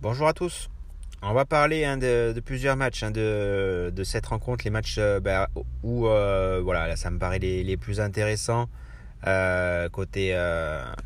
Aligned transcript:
Bonjour 0.00 0.28
à 0.28 0.32
tous. 0.32 0.68
On 1.22 1.32
va 1.32 1.44
parler 1.44 1.84
hein, 1.84 1.96
de, 1.96 2.40
plusieurs 2.44 2.76
matchs 2.76 3.02
hein, 3.02 3.10
de, 3.10 4.02
cette 4.04 4.26
rencontre, 4.26 4.64
les 4.64 4.70
matchs 4.70 4.96
euh, 4.98 5.20
bah, 5.20 5.48
où 5.82 6.06
euh, 6.06 6.60
voilà, 6.62 6.96
ça 6.96 7.10
me 7.10 7.18
paraît 7.18 7.38
les 7.38 7.76
plus 7.76 8.00
intéressants 8.00 8.68
côté, 9.92 10.36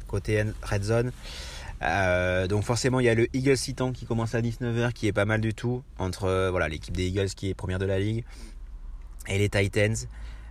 côté 0.06 0.44
Red 0.62 0.82
Zone. 0.82 1.12
donc 2.48 2.64
forcément 2.64 3.00
il 3.00 3.06
y 3.06 3.08
a 3.08 3.14
le 3.14 3.28
Eagles 3.34 3.56
Titan 3.56 3.92
qui 3.92 4.06
commence 4.06 4.34
à 4.34 4.40
19h 4.40 4.92
qui 4.92 5.06
est 5.06 5.12
pas 5.12 5.24
mal 5.24 5.40
du 5.40 5.54
tout 5.54 5.82
entre 5.98 6.50
voilà 6.50 6.68
l'équipe 6.68 6.96
des 6.96 7.06
Eagles 7.06 7.30
qui 7.30 7.48
est 7.48 7.54
première 7.54 7.78
de 7.78 7.86
la 7.86 7.98
ligue 7.98 8.24
et 9.28 9.38
les 9.38 9.48
Titans 9.48 9.96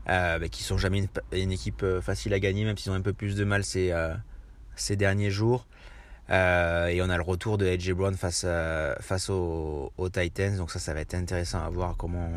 bah, 0.06 0.40
qui 0.50 0.64
sont 0.64 0.78
jamais 0.78 1.08
une, 1.32 1.52
équipe 1.52 1.86
facile 2.02 2.34
à 2.34 2.40
gagner 2.40 2.66
même 2.66 2.78
s'ils 2.78 2.92
ont 2.92 2.96
un 2.96 3.02
peu 3.02 3.14
plus 3.14 3.36
de 3.36 3.44
mal 3.44 3.64
ces, 3.64 3.94
ces 4.76 4.96
derniers 4.96 5.32
jours. 5.32 5.66
Euh, 6.30 6.88
et 6.88 7.02
on 7.02 7.10
a 7.10 7.18
le 7.18 7.24
retour 7.24 7.58
de 7.58 7.68
AJ 7.68 7.92
Brown 7.92 8.16
face, 8.16 8.46
face 9.00 9.30
aux, 9.30 9.92
Titans. 10.12 10.58
Donc 10.58 10.72
ça, 10.72 10.80
ça 10.80 10.94
va 10.94 11.02
être 11.02 11.14
intéressant 11.14 11.64
à 11.64 11.70
voir 11.70 11.96
comment, 11.98 12.30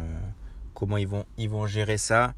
comment 0.74 0.96
ils, 0.96 1.08
vont, 1.08 1.24
ils 1.38 1.48
vont 1.48 1.66
gérer 1.66 1.98
ça. 1.98 2.34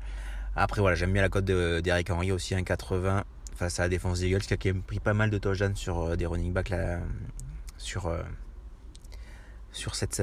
Après, 0.57 0.81
voilà, 0.81 0.97
j'aime 0.97 1.13
bien 1.13 1.23
la 1.23 1.29
cote 1.29 1.45
d'Eric 1.45 2.11
Henry 2.11 2.33
aussi, 2.33 2.55
1,80 2.55 3.23
face 3.55 3.79
à 3.79 3.85
la 3.85 3.89
défense 3.89 4.21
des 4.21 4.27
Eagles, 4.27 4.41
qui 4.41 4.55
a 4.55 4.57
quand 4.57 4.69
même 4.69 4.83
pris 4.83 5.01
pas 5.01 5.15
mal 5.15 5.31
de 5.31 5.39
touchdowns 5.39 5.77
sur 5.77 6.01
euh, 6.01 6.17
des 6.17 6.27
running 6.27 6.53
backs 6.53 6.73
sur, 7.79 8.07
euh, 8.07 8.23
sur, 9.73 9.95
cette, 9.95 10.23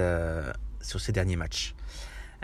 sur 0.82 1.00
ces 1.00 1.12
derniers 1.12 1.36
matchs. 1.36 1.76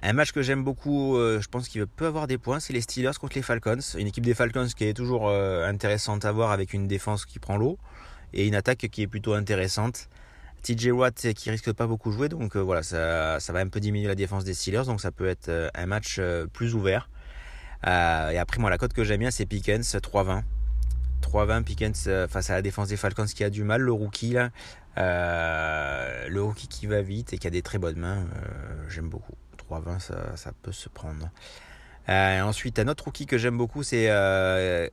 Un 0.02 0.14
match 0.14 0.32
que 0.32 0.42
j'aime 0.42 0.64
beaucoup, 0.64 1.18
je 1.18 1.48
pense 1.48 1.68
qu'il 1.68 1.86
peut 1.86 2.06
avoir 2.06 2.26
des 2.26 2.38
points, 2.38 2.62
c'est 2.62 2.72
les 2.72 2.80
Steelers 2.80 3.18
contre 3.20 3.36
les 3.36 3.42
Falcons. 3.42 3.80
Une 3.98 4.08
équipe 4.08 4.26
des 4.26 4.34
Falcons 4.34 4.68
qui 4.74 4.86
est 4.86 4.94
toujours 4.94 5.30
intéressante 5.30 6.24
à 6.24 6.32
voir 6.32 6.52
avec 6.52 6.72
une 6.72 6.88
défense 6.88 7.26
qui 7.26 7.38
prend 7.38 7.58
l'eau 7.58 7.78
et 8.34 8.48
une 8.48 8.56
attaque 8.56 8.88
qui 8.90 9.02
est 9.02 9.08
plutôt 9.08 9.34
intéressante. 9.34 10.08
TJ 10.64 10.88
Watt 10.92 11.34
qui 11.34 11.50
risque 11.50 11.72
pas 11.72 11.88
beaucoup 11.88 12.12
jouer, 12.12 12.30
donc 12.30 12.56
euh, 12.56 12.60
voilà, 12.60 12.84
ça, 12.84 13.40
ça, 13.40 13.54
va 13.54 13.60
un 13.60 13.68
peu 13.68 13.80
diminuer 13.80 14.08
la 14.08 14.16
défense 14.16 14.44
des 14.44 14.54
Steelers, 14.54 14.86
donc 14.86 15.00
ça 15.02 15.12
peut 15.12 15.28
être 15.28 15.50
euh, 15.50 15.70
un 15.74 15.86
match 15.86 16.18
euh, 16.20 16.48
plus 16.48 16.76
ouvert. 16.76 17.10
Et 17.86 18.38
après, 18.38 18.60
moi, 18.60 18.70
la 18.70 18.78
cote 18.78 18.94
que 18.94 19.04
j'aime 19.04 19.20
bien, 19.20 19.32
c'est 19.32 19.46
Pickens 19.46 19.96
3-20. 19.96 20.44
3-20 21.22 21.64
Pickens 21.64 22.10
face 22.30 22.50
à 22.50 22.54
la 22.54 22.62
défense 22.62 22.88
des 22.88 22.98
Falcons 22.98 23.26
qui 23.26 23.44
a 23.44 23.50
du 23.50 23.64
mal, 23.64 23.82
le 23.82 23.92
rookie 23.92 24.34
là, 24.34 24.52
le 24.96 26.40
rookie 26.40 26.68
qui 26.68 26.88
va 26.88 27.02
vite 27.02 27.34
et 27.34 27.38
qui 27.38 27.48
a 27.48 27.50
des 27.50 27.62
très 27.62 27.78
bonnes 27.78 28.00
mains, 28.00 28.26
j'aime 28.88 29.10
beaucoup. 29.10 29.36
3-20, 29.70 30.00
ça, 30.36 30.52
peut 30.62 30.72
se 30.72 30.90
prendre. 30.90 31.30
ensuite, 32.08 32.80
un 32.80 32.88
autre 32.88 33.06
rookie 33.06 33.26
que 33.26 33.38
j'aime 33.38 33.58
beaucoup, 33.58 33.84
c'est 33.84 34.10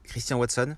Christian 0.04 0.38
Watson 0.38 0.76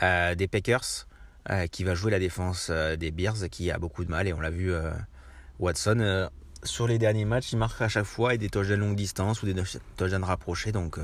des 0.00 0.48
Packers. 0.50 1.06
Euh, 1.50 1.66
qui 1.66 1.82
va 1.82 1.94
jouer 1.94 2.10
la 2.10 2.18
défense 2.18 2.68
euh, 2.70 2.96
des 2.96 3.10
Bears, 3.10 3.48
qui 3.50 3.70
a 3.70 3.78
beaucoup 3.78 4.04
de 4.04 4.10
mal. 4.10 4.28
Et 4.28 4.34
on 4.34 4.40
l'a 4.40 4.50
vu, 4.50 4.70
euh, 4.70 4.90
Watson, 5.58 6.28
sur 6.62 6.86
les 6.86 6.98
derniers 6.98 7.24
matchs, 7.24 7.52
il 7.52 7.58
marque 7.58 7.80
à 7.80 7.88
chaque 7.88 8.04
fois 8.04 8.34
et 8.34 8.38
des 8.38 8.48
touchdowns 8.48 8.80
longue 8.80 8.96
distance 8.96 9.42
ou 9.42 9.46
des 9.46 9.54
touchdowns 9.96 10.24
rapprochés. 10.24 10.72
Donc 10.72 10.98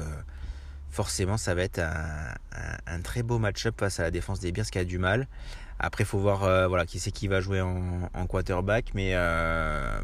forcément, 0.91 1.37
ça 1.37 1.55
va 1.55 1.63
être 1.63 1.81
un, 1.81 3.01
très 3.03 3.23
beau 3.23 3.39
match-up 3.39 3.75
face 3.79 4.01
à 4.01 4.05
la 4.05 4.11
défense 4.11 4.41
des 4.41 4.53
Bears 4.53 4.67
qui 4.67 4.79
a 4.79 4.85
du 4.85 4.99
mal. 4.99 5.29
Après, 5.79 6.05
il 6.05 6.07
faut 6.07 6.19
voir 6.19 6.69
voilà, 6.69 6.87
qui 6.87 6.99
c'est 6.99 7.11
qui 7.11 7.29
va 7.29 7.41
jouer 7.41 7.61
en, 7.61 8.27
quarterback. 8.27 8.93
Mais 8.95 9.15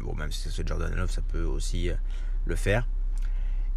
bon, 0.01 0.15
même 0.15 0.31
si 0.31 0.49
c'est 0.49 0.67
Jordan 0.67 0.93
Love, 0.93 1.11
ça 1.11 1.21
peut 1.21 1.43
aussi 1.43 1.89
le 2.45 2.55
faire. 2.55 2.87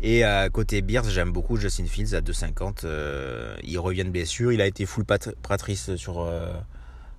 Et 0.03 0.23
côté 0.53 0.83
Bears, 0.83 1.09
j'aime 1.09 1.33
beaucoup 1.33 1.56
Justin 1.56 1.87
Fields 1.87 2.15
à 2.15 2.21
2,50. 2.21 2.81
Euh, 2.85 3.56
il 3.62 3.79
revient 3.79 4.05
de 4.05 4.11
blessure. 4.11 4.53
Il 4.53 4.61
a 4.61 4.67
été 4.67 4.87
full 4.87 5.05
patrice 5.05 5.89
euh, 5.89 6.53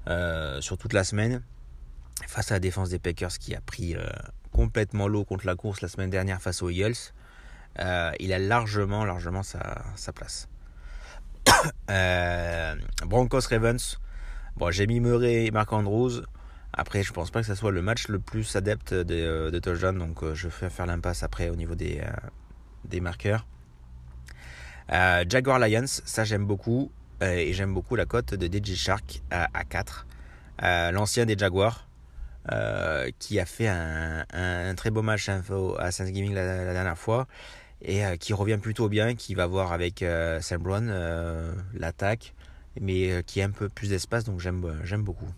euh, 0.07 0.61
sur 0.61 0.77
toute 0.77 0.93
la 0.93 1.03
semaine. 1.03 1.41
Face 2.27 2.51
à 2.51 2.55
la 2.55 2.59
défense 2.59 2.89
des 2.89 2.99
Packers 2.99 3.37
qui 3.39 3.55
a 3.55 3.61
pris 3.61 3.95
complètement 4.55 5.07
l'eau 5.07 5.25
contre 5.25 5.45
la 5.45 5.55
course 5.55 5.81
la 5.81 5.88
semaine 5.88 6.09
dernière 6.09 6.41
face 6.41 6.61
aux 6.61 6.69
Eagles. 6.69 7.11
il 8.19 8.33
a 8.33 8.39
largement, 8.39 9.03
largement 9.03 9.43
sa, 9.43 9.83
sa 9.95 10.13
place. 10.13 10.47
Broncos 13.05 13.47
Ravens. 13.49 13.99
Bon, 14.55 14.71
j'ai 14.71 14.88
mis 14.88 15.01
Murray 15.01 15.45
et 15.45 15.51
Marc 15.51 15.73
Andrews. 15.73 16.21
Après, 16.71 17.03
je 17.03 17.11
pense 17.11 17.31
pas 17.31 17.41
que 17.41 17.47
ce 17.47 17.55
soit 17.55 17.71
le 17.71 17.81
match 17.81 18.07
le 18.07 18.19
plus 18.19 18.55
adepte 18.55 18.93
de, 18.93 19.49
de 19.49 19.59
touchdown, 19.59 19.97
donc 19.97 20.33
je 20.33 20.47
vais 20.47 20.69
faire 20.69 20.85
l'impasse 20.85 21.23
après 21.23 21.49
au 21.49 21.55
niveau 21.55 21.75
des, 21.75 22.01
des 22.85 23.01
marqueurs. 23.01 23.45
Euh, 24.91 25.25
Jaguar 25.27 25.59
Lions, 25.59 25.85
ça 25.87 26.23
j'aime 26.23 26.45
beaucoup. 26.45 26.91
Euh, 27.23 27.33
et 27.35 27.53
j'aime 27.53 27.73
beaucoup 27.73 27.95
la 27.95 28.05
cote 28.05 28.33
de 28.33 28.45
DJ 28.45 28.75
Shark 28.75 29.22
à, 29.31 29.63
4. 29.63 30.05
Euh, 30.63 30.91
l'ancien 30.91 31.25
des 31.25 31.37
Jaguars, 31.37 31.84
qui 33.19 33.39
a 33.39 33.45
fait 33.45 33.67
un, 33.67 34.73
très 34.75 34.91
beau 34.91 35.01
match 35.01 35.29
à 35.29 35.41
Thanksgiving 35.41 36.33
la, 36.33 36.73
dernière 36.73 36.97
fois. 36.97 37.28
Et 37.81 38.03
qui 38.19 38.33
revient 38.33 38.57
plutôt 38.57 38.89
bien, 38.89 39.16
qui 39.16 39.35
va 39.35 39.45
voir 39.47 39.73
avec 39.73 40.03
Sam 40.41 40.61
Brown 40.61 40.91
l'attaque, 41.73 42.34
mais 42.79 43.23
qui 43.25 43.41
a 43.41 43.45
un 43.45 43.51
peu 43.51 43.69
plus 43.69 43.89
d'espace, 43.89 44.23
donc 44.23 44.39
j'aime 44.39 45.03
beaucoup. 45.03 45.29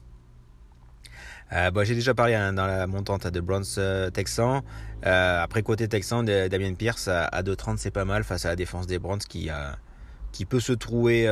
Euh, 1.54 1.72
bah, 1.72 1.84
j'ai 1.84 1.96
déjà 1.96 2.14
parlé 2.14 2.34
hein, 2.34 2.54
dans 2.54 2.68
la 2.68 2.88
montante 2.88 3.28
de 3.28 3.40
Bronze 3.40 3.76
euh, 3.78 4.10
Texan. 4.10 4.64
Euh, 5.06 5.42
après 5.42 5.64
côté 5.64 5.88
Texan, 5.88 6.24
Damien 6.24 6.74
Pierce 6.74 7.08
à, 7.08 7.42
2,30 7.42 7.78
c'est 7.78 7.92
pas 7.92 8.06
mal 8.06 8.24
face 8.24 8.46
à 8.46 8.50
la 8.50 8.56
défense 8.56 8.88
des 8.88 9.00
Browns 9.00 9.20
qui, 9.20 9.50
peut 10.46 10.60
se 10.60 10.74
trouver 10.74 11.28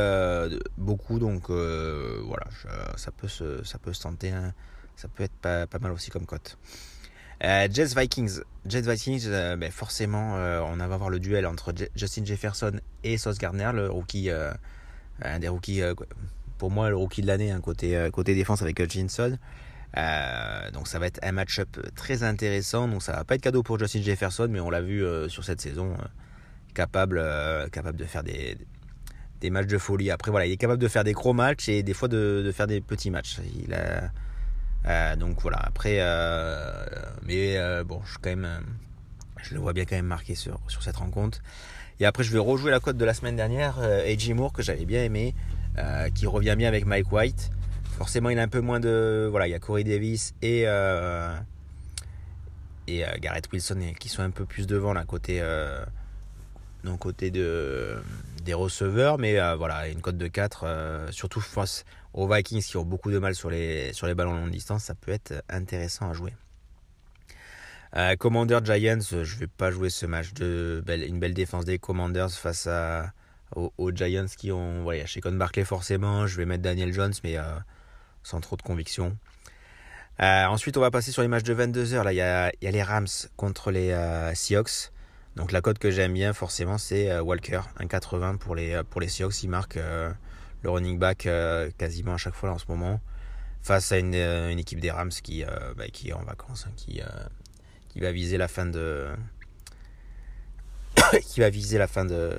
beaucoup. 0.78 1.20
Donc 1.20 1.50
voilà, 1.50 2.48
ça, 2.96 3.12
peut 3.12 3.28
se, 3.28 3.64
ça 3.64 3.78
peut 3.78 3.94
se 3.94 4.02
tenter. 4.02 4.32
Hein. 4.32 4.54
Ça 4.96 5.08
peut 5.08 5.24
être 5.24 5.36
pas, 5.36 5.68
pas 5.68 5.80
mal 5.80 5.92
aussi 5.92 6.10
comme 6.10 6.26
cote. 6.26 6.58
Jets 7.42 7.94
Vikings. 7.96 8.42
Jets 8.66 8.90
Vikings, 8.90 9.30
ben, 9.30 9.72
forcément, 9.72 10.36
on 10.36 10.76
va 10.76 10.98
voir 10.98 11.10
le 11.10 11.20
duel 11.20 11.46
entre 11.46 11.74
Justin 11.96 12.26
Jefferson 12.26 12.80
et 13.04 13.18
Sauce 13.18 13.38
Gardner, 13.38 13.72
le 13.74 13.90
rookie, 13.90 14.30
un 15.22 15.40
des 15.40 15.48
rookies, 15.50 15.82
pour 16.58 16.72
moi, 16.72 16.90
le 16.90 16.96
rookie 16.96 17.22
de 17.22 17.28
l'année, 17.28 17.52
hein, 17.52 17.60
côté, 17.62 18.10
côté 18.14 18.34
défense 18.36 18.62
avec 18.62 18.80
Hutchinson. 18.80 19.38
Euh, 19.98 20.72
donc 20.72 20.90
ça 20.90 21.00
va 21.00 21.08
être 21.08 21.20
un 21.24 21.32
match-up 21.32 21.78
très 21.96 22.24
intéressant. 22.24 22.88
Donc 22.88 23.02
ça 23.02 23.14
va 23.14 23.24
pas 23.24 23.36
être 23.36 23.42
cadeau 23.42 23.64
pour 23.64 23.80
Justin 23.80 24.02
Jefferson, 24.02 24.48
mais 24.50 24.60
on 24.60 24.70
l'a 24.70 24.82
vu 24.82 25.04
euh, 25.04 25.30
sur 25.30 25.44
cette 25.44 25.62
saison, 25.62 25.94
euh, 25.94 26.06
capable, 26.74 27.24
capable 27.72 27.98
de 27.98 28.06
faire 28.06 28.24
des, 28.24 28.58
des 29.42 29.50
matchs 29.50 29.68
de 29.68 29.78
folie. 29.78 30.12
Après 30.12 30.32
voilà, 30.32 30.46
il 30.46 30.52
est 30.52 30.58
capable 30.58 30.82
de 30.82 30.88
faire 30.88 31.04
des 31.04 31.14
gros 31.14 31.34
matchs 31.34 31.70
et 31.70 31.84
des 31.84 31.94
fois 31.94 32.08
de, 32.08 32.44
de 32.46 32.52
faire 32.52 32.68
des 32.68 32.82
petits 32.82 33.10
matchs. 33.10 33.40
Il 33.66 33.74
a, 33.74 34.12
donc 35.16 35.42
voilà. 35.42 35.60
Après, 35.60 35.98
mais 37.24 37.58
bon, 37.84 38.02
je 38.06 38.18
quand 38.22 38.30
même, 38.30 38.50
je 39.42 39.54
le 39.54 39.60
vois 39.60 39.74
bien 39.74 39.86
quand 39.86 39.96
même 39.96 40.06
marqué 40.06 40.36
sur 40.36 40.60
sur 40.68 40.84
cette 40.84 40.98
rencontre. 40.98 41.40
Et 42.00 42.06
après, 42.06 42.24
je 42.24 42.32
vais 42.32 42.40
rejouer 42.40 42.72
la 42.72 42.80
cote 42.80 42.98
de 42.98 43.06
la 43.06 43.14
semaine 43.14 43.36
dernière, 43.36 43.80
AJ 43.80 44.32
Moore 44.32 44.54
que 44.54 44.62
j'avais 44.62 44.86
bien 44.86 45.04
aimé, 45.04 45.34
qui 46.14 46.28
revient 46.28 46.56
bien 46.58 46.68
avec 46.68 46.86
Mike 46.86 47.12
White. 47.12 47.52
Forcément, 47.98 48.30
il 48.30 48.38
a 48.40 48.42
un 48.42 48.50
peu 48.50 48.60
moins 48.60 48.82
de. 48.82 49.28
Voilà, 49.32 49.48
il 49.48 49.52
y 49.52 49.54
a 49.54 49.60
Corey 49.60 49.86
Davis 49.86 50.34
et, 50.42 50.64
euh, 50.66 51.34
et 52.88 53.06
euh, 53.06 53.10
Garrett 53.22 53.50
Wilson 53.54 53.80
qui 53.98 54.10
sont 54.10 54.22
un 54.22 54.32
peu 54.32 54.44
plus 54.44 54.68
devant, 54.68 54.92
là, 54.92 55.06
côté, 55.06 55.40
euh, 55.42 55.86
côté 57.00 57.32
de, 57.32 57.96
des 58.44 58.54
receveurs. 58.54 59.18
Mais 59.18 59.40
voilà, 59.56 59.88
une 59.88 60.02
cote 60.02 60.18
de 60.18 60.28
4, 60.28 61.08
surtout 61.12 61.40
face 61.40 61.86
aux 62.16 62.28
Vikings 62.28 62.64
qui 62.64 62.78
ont 62.78 62.84
beaucoup 62.84 63.12
de 63.12 63.20
mal 63.20 63.36
sur 63.36 63.52
les, 63.52 63.94
sur 63.94 64.08
les 64.08 64.16
ballons 64.16 64.34
longue 64.34 64.50
distance, 64.50 64.86
ça 64.86 64.96
peut 64.96 65.12
être 65.12 65.44
intéressant 65.50 66.10
à 66.10 66.14
jouer. 66.14 66.34
Commander 68.20 68.60
Giants, 68.66 69.00
je 69.00 69.18
ne 69.20 69.40
vais 69.40 69.48
pas 69.48 69.72
jouer 69.72 69.90
ce 69.90 70.06
match 70.06 70.34
de 70.34 70.84
une 71.08 71.18
belle 71.18 71.34
défense 71.34 71.64
des 71.64 71.80
Commanders 71.80 72.32
face 72.32 72.68
à, 72.68 73.14
aux, 73.56 73.92
Giants 73.94 74.26
qui 74.38 74.52
ont. 74.52 74.84
Voilà, 74.84 74.98
il 74.98 75.00
y 75.00 75.04
a 75.04 75.06
Shekon 75.06 75.32
Barkley 75.32 75.64
forcément, 75.64 76.28
je 76.28 76.36
vais 76.36 76.46
mettre 76.46 76.62
Daniel 76.62 76.92
Jones, 76.92 77.14
mais 77.24 77.38
sans 78.26 78.42
trop 78.42 78.58
de 78.58 78.64
conviction. 78.64 79.16
Euh, 80.22 80.46
ensuite, 80.46 80.78
on 80.78 80.82
va 80.82 80.92
passer 80.92 81.12
sur 81.12 81.22
les 81.22 81.28
matchs 81.28 81.44
de 81.44 81.54
22h. 81.54 82.04
Là, 82.04 82.14
il 82.14 82.16
y 82.16 82.22
a, 82.22 82.52
les 82.62 82.84
Rams 82.84 83.08
contre 83.36 83.72
les 83.72 83.92
euh, 83.92 84.34
Seahawks. 84.34 84.92
Donc 85.36 85.52
la 85.52 85.60
cote 85.60 85.80
que 85.80 85.92
j'aime 85.92 86.14
bien 86.14 86.32
forcément 86.32 86.78
c'est 86.78 87.12
euh, 87.12 87.22
Walker 87.22 87.60
1,80 87.82 88.38
pour 88.38 88.56
les 88.56 88.82
pour 88.90 89.02
les 89.02 89.10
Seahawks. 89.10 89.44
Il 89.44 89.50
marque 89.50 89.78
le 90.66 90.72
running 90.72 90.98
back 91.00 91.28
quasiment 91.78 92.16
à 92.16 92.18
chaque 92.18 92.34
fois 92.34 92.52
en 92.52 92.58
ce 92.58 92.66
moment 92.68 93.00
face 93.62 93.92
à 93.92 93.98
une, 93.98 94.14
équipe 94.60 94.80
des 94.80 94.92
Rams 94.92 95.10
qui 95.10 95.44
bah, 95.78 95.88
qui 95.92 96.10
est 96.10 96.14
en 96.14 96.24
vacances, 96.24 96.66
hein, 96.68 96.74
qui 96.76 97.02
qui 97.90 98.00
va 98.00 98.12
viser 98.12 98.38
la 98.38 98.48
fin 98.48 98.66
de 98.66 99.10
qui 101.24 101.40
va 101.40 101.50
viser 101.50 101.78
la 101.78 101.88
fin 101.88 102.06
de 102.06 102.38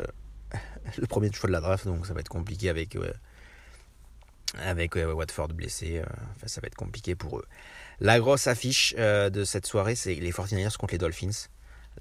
le 0.98 1.06
premier 1.06 1.32
choix 1.32 1.48
de 1.48 1.52
la 1.52 1.60
draft. 1.60 1.86
Donc 1.86 2.06
ça 2.06 2.14
va 2.14 2.20
être 2.20 2.28
compliqué 2.28 2.68
avec 2.68 2.96
avec 4.54 4.96
euh, 4.96 5.12
Watford 5.12 5.48
blessé, 5.48 5.98
euh, 5.98 6.04
ça 6.46 6.60
va 6.60 6.66
être 6.66 6.76
compliqué 6.76 7.14
pour 7.14 7.38
eux. 7.38 7.44
La 8.00 8.18
grosse 8.18 8.46
affiche 8.46 8.94
euh, 8.98 9.30
de 9.30 9.44
cette 9.44 9.66
soirée, 9.66 9.94
c'est 9.94 10.14
les 10.14 10.32
49ers 10.32 10.76
contre 10.76 10.94
les 10.94 10.98
Dolphins. 10.98 11.48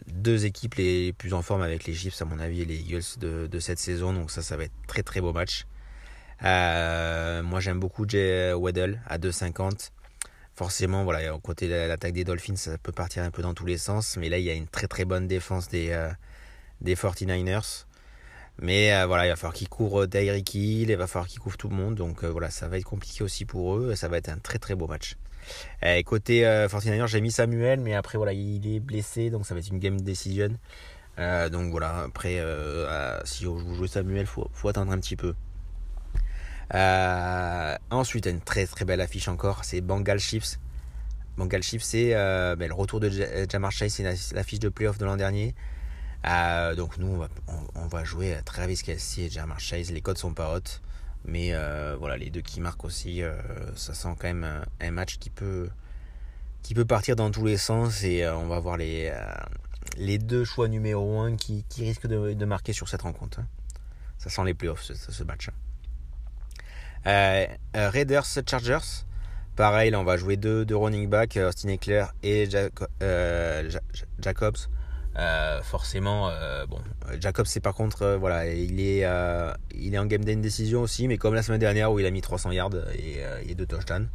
Deux 0.07 0.45
équipes 0.45 0.75
les 0.75 1.13
plus 1.13 1.33
en 1.33 1.41
forme 1.41 1.61
avec 1.61 1.85
les 1.85 1.93
Chiefs, 1.93 2.21
à 2.21 2.25
mon 2.25 2.39
avis, 2.39 2.61
et 2.61 2.65
les 2.65 2.77
Eagles 2.77 3.17
de, 3.17 3.59
cette 3.59 3.79
saison. 3.79 4.13
Donc 4.13 4.29
ça, 4.29 4.41
ça 4.41 4.57
va 4.57 4.65
être 4.65 4.73
très 4.87 5.03
très 5.03 5.21
beau 5.21 5.31
match. 5.31 5.65
Moi, 6.41 7.59
j'aime 7.59 7.79
beaucoup 7.79 8.07
Jay 8.07 8.53
Weddle 8.53 8.99
à 9.07 9.17
2,50 9.17 9.91
forcément, 10.55 11.03
voilà, 11.03 11.37
côté 11.39 11.67
de 11.67 11.73
l'attaque 11.73 12.13
des 12.13 12.23
Dolphins, 12.23 12.55
ça 12.55 12.77
peut 12.77 12.91
partir 12.91 13.23
un 13.23 13.31
peu 13.31 13.41
dans 13.41 13.53
tous 13.53 13.65
les 13.65 13.77
sens. 13.77 14.17
Mais 14.17 14.29
là, 14.29 14.37
il 14.37 14.45
y 14.45 14.49
a 14.49 14.53
une 14.53 14.67
très 14.67 14.87
très 14.87 15.05
bonne 15.05 15.27
défense 15.27 15.67
des, 15.67 15.95
des 16.81 16.95
49ers. 16.95 17.85
Mais 18.61 19.05
voilà, 19.05 19.25
il 19.25 19.29
va 19.29 19.35
falloir 19.35 19.53
qu'ils 19.53 19.69
courent 19.69 20.07
Tyreek 20.09 20.55
Hill, 20.55 20.89
il 20.89 20.95
va 20.95 21.07
falloir 21.07 21.27
qu'ils 21.27 21.41
couvrent 21.41 21.57
tout 21.57 21.67
le 21.69 21.75
monde. 21.75 21.95
Donc 21.95 22.23
voilà, 22.23 22.49
ça 22.49 22.67
va 22.67 22.77
être 22.77 22.85
compliqué 22.85 23.23
aussi 23.23 23.45
pour 23.45 23.75
eux. 23.75 23.95
Ça 23.95 24.07
va 24.07 24.17
être 24.17 24.29
un 24.29 24.37
très 24.37 24.57
très 24.57 24.75
beau 24.75 24.87
match. 24.87 25.17
Et 25.83 26.03
côté 26.03 26.43
49ers, 26.43 27.07
j'ai 27.07 27.21
mis 27.21 27.31
Samuel, 27.31 27.81
mais 27.81 27.93
après, 27.93 28.17
voilà, 28.17 28.33
il 28.33 28.65
est 28.65 28.79
blessé, 28.79 29.29
donc 29.29 29.45
ça 29.45 29.53
va 29.53 29.59
être 29.59 29.69
une 29.69 29.79
game 29.79 29.99
decision. 29.99 30.57
donc 31.17 31.71
voilà, 31.71 32.03
après, 32.03 32.41
si 33.25 33.43
vous 33.43 33.75
jouez 33.75 33.89
Samuel, 33.89 34.25
faut, 34.25 34.49
faut 34.53 34.69
attendre 34.69 34.93
un 34.93 34.99
petit 34.99 35.17
peu. 35.17 35.35
Euh, 36.73 37.77
ensuite, 37.91 38.25
une 38.25 38.41
très 38.41 38.65
très 38.65 38.85
belle 38.85 39.01
affiche 39.01 39.27
encore, 39.27 39.63
c'est 39.63 39.81
Bengal 39.81 40.19
Chiefs. 40.19 40.59
Bengal 41.37 41.61
Chiefs, 41.61 41.83
c'est 41.83 42.15
euh, 42.15 42.55
ben, 42.55 42.67
le 42.67 42.73
retour 42.73 42.99
de 42.99 43.09
Jamar 43.49 43.71
Chase, 43.71 43.93
c'est 43.93 44.33
l'affiche 44.33 44.59
de 44.59 44.69
playoff 44.69 44.97
de 44.97 45.05
l'an 45.05 45.17
dernier. 45.17 45.53
Euh, 46.25 46.73
donc 46.73 46.97
nous, 46.97 47.23
on 47.75 47.87
va, 47.87 48.03
jouer 48.03 48.35
Travis 48.45 48.77
Kelsey 48.77 49.25
et 49.25 49.29
Jamar 49.29 49.59
Chase. 49.59 49.91
Les 49.91 50.01
codes 50.01 50.17
sont 50.17 50.33
pas 50.33 50.53
hautes, 50.53 50.81
mais 51.25 51.53
voilà, 51.99 52.17
les 52.17 52.29
deux 52.29 52.41
qui 52.41 52.61
marquent 52.61 52.85
aussi, 52.85 53.21
ça 53.75 53.93
sent 53.93 54.15
quand 54.17 54.27
même 54.27 54.65
un, 54.79 54.91
match 54.91 55.17
qui 55.19 55.29
peut, 55.29 55.69
qui 56.63 56.73
peut 56.73 56.85
partir 56.85 57.15
dans 57.15 57.29
tous 57.29 57.45
les 57.45 57.57
sens 57.57 58.03
et 58.03 58.27
on 58.27 58.47
va 58.47 58.59
voir 58.59 58.77
les, 58.77 59.13
les 59.97 60.17
deux 60.17 60.45
choix 60.45 60.67
numéro 60.67 61.19
1 61.19 61.35
qui, 61.35 61.63
risquent 61.77 62.07
de, 62.07 62.45
marquer 62.45 62.73
sur 62.73 62.89
cette 62.89 63.03
rencontre. 63.03 63.39
Hein. 63.39 63.47
Ça 64.17 64.29
sent 64.29 64.43
les 64.45 64.53
playoffs, 64.53 64.81
ce, 64.81 64.93
ce 64.95 65.23
match. 65.23 65.49
Euh, 67.07 67.45
euh, 67.75 67.89
Raiders 67.89 68.25
Chargers. 68.49 69.03
Pareil, 69.55 69.95
on 69.95 70.03
va 70.03 70.17
jouer 70.17 70.35
deux, 70.37 70.65
running 70.71 71.07
back, 71.07 71.37
euh, 71.37 71.49
Austin 71.49 71.69
Eckler 71.69 72.05
et 72.23 72.49
Jacobs. 74.19 74.57
forcément, 75.63 76.29
bon, 76.67 76.79
Jacobs 77.19 77.45
c'est 77.45 77.61
par 77.61 77.73
contre, 77.73 78.17
voilà, 78.19 78.47
il 78.47 78.81
est, 78.81 79.05
il 79.73 79.93
est 79.93 79.97
en 79.97 80.05
game 80.07 80.25
day 80.25 80.35
décision 80.35 80.81
aussi, 80.81 81.07
mais 81.07 81.17
comme 81.17 81.35
la 81.35 81.43
semaine 81.43 81.59
dernière 81.59 81.91
où 81.91 81.99
il 81.99 82.05
a 82.05 82.11
mis 82.11 82.21
300 82.21 82.51
yards 82.51 82.71
et, 82.93 83.21
et 83.47 83.55
deux 83.55 83.65
touchdowns. 83.65 84.09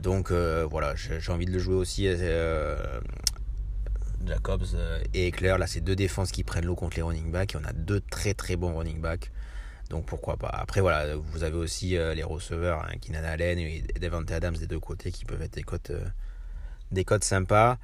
Donc 0.00 0.32
voilà, 0.32 0.94
j'ai 0.96 1.32
envie 1.32 1.46
de 1.46 1.52
le 1.52 1.58
jouer 1.58 1.74
aussi. 1.74 2.08
Jacobs 4.24 4.64
et 5.12 5.26
Eckler, 5.26 5.56
là 5.58 5.66
c'est 5.66 5.80
deux 5.80 5.96
défenses 5.96 6.30
qui 6.30 6.44
prennent 6.44 6.64
l'eau 6.64 6.76
contre 6.76 6.96
les 6.96 7.02
running 7.02 7.30
backs. 7.30 7.54
Et 7.54 7.58
on 7.58 7.68
a 7.68 7.74
deux 7.74 8.00
très 8.00 8.32
très 8.32 8.56
bons 8.56 8.74
running 8.74 9.02
backs. 9.02 9.30
Donc 9.92 10.06
pourquoi 10.06 10.38
pas. 10.38 10.48
Après 10.48 10.80
voilà, 10.80 11.16
vous 11.16 11.44
avez 11.44 11.56
aussi 11.56 11.98
euh, 11.98 12.14
les 12.14 12.22
receveurs, 12.22 12.82
hein, 12.82 12.96
Keenan 13.02 13.24
Allen 13.24 13.58
et 13.58 13.84
Devante 14.00 14.30
Adams 14.30 14.56
des 14.56 14.66
deux 14.66 14.80
côtés 14.80 15.12
qui 15.12 15.26
peuvent 15.26 15.42
être 15.42 15.52
des 15.52 15.62
cotes, 15.62 15.90
euh, 15.90 16.06
des 16.90 17.04
sympas. 17.20 17.76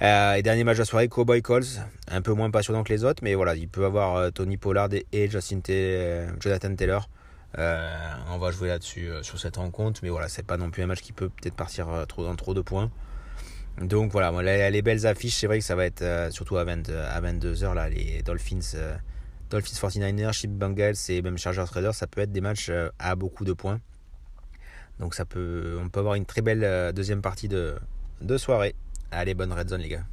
Euh, 0.00 0.34
et 0.34 0.42
dernier 0.44 0.62
match 0.62 0.76
de 0.76 0.82
la 0.82 0.84
soirée, 0.84 1.08
Cowboy 1.08 1.42
Calls, 1.42 1.64
un 2.06 2.22
peu 2.22 2.32
moins 2.32 2.52
passionnant 2.52 2.84
que 2.84 2.92
les 2.92 3.02
autres, 3.02 3.24
mais 3.24 3.34
voilà, 3.34 3.56
il 3.56 3.68
peut 3.68 3.84
avoir 3.84 4.30
Tony 4.30 4.56
Pollard 4.56 4.90
et 5.10 5.28
Jonathan 5.28 6.76
Taylor. 6.76 7.10
on 7.56 8.38
va 8.38 8.50
jouer 8.52 8.68
là-dessus 8.68 9.10
sur 9.22 9.40
cette 9.40 9.56
rencontre, 9.56 9.98
mais 10.04 10.10
voilà, 10.10 10.28
c'est 10.28 10.46
pas 10.46 10.58
non 10.58 10.70
plus 10.70 10.84
un 10.84 10.86
match 10.86 11.00
qui 11.00 11.12
peut 11.12 11.28
peut-être 11.28 11.56
partir 11.56 11.88
dans 11.88 12.36
trop 12.36 12.54
de 12.54 12.60
points. 12.60 12.92
Donc 13.82 14.12
voilà, 14.12 14.70
les, 14.70 14.82
belles 14.82 15.08
affiches, 15.08 15.34
c'est 15.34 15.48
vrai 15.48 15.58
que 15.58 15.64
ça 15.64 15.74
va 15.74 15.86
être 15.86 16.28
surtout 16.30 16.56
à, 16.56 16.62
20, 16.62 16.90
à 16.90 17.20
22h, 17.20 17.74
là, 17.74 17.88
les 17.88 18.22
Dolphins 18.22 18.60
Dolphins 19.50 19.88
49ers, 19.88 20.32
Chip 20.32 20.50
Bengals 20.50 20.96
et 21.08 21.22
même 21.22 21.38
Chargers 21.38 21.64
Raiders, 21.70 21.94
ça 21.94 22.06
peut 22.06 22.20
être 22.20 22.32
des 22.32 22.40
matchs 22.40 22.68
euh, 22.70 22.90
à 22.98 23.16
beaucoup 23.16 23.44
de 23.44 23.52
points. 23.52 23.80
Donc 24.98 25.14
ça 25.14 25.24
peut, 25.24 25.78
on 25.80 25.88
peut 25.88 26.00
avoir 26.00 26.14
une 26.14 26.26
très 26.26 26.42
belle 26.42 26.64
euh, 26.64 26.92
deuxième 26.92 27.22
partie 27.22 27.48
de 27.48 27.78
soirée. 28.36 28.74
Allez, 29.10 29.34
bonne 29.34 29.52
red 29.52 29.68
zone 29.68 29.80
les 29.80 29.88
gars. 29.88 30.04